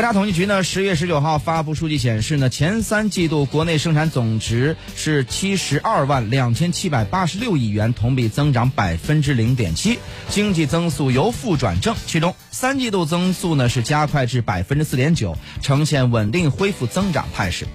[0.00, 9.98] 国家统计局呢十月十九号发布数据显示呢前三季度国内生产总值是七十二万两千七百八十六亿元同比增长百分之零点七。
[10.30, 17.66] 经济增速由负转正其中三季度增速呢是加快至百分之四点九呈现稳定恢复增长态势。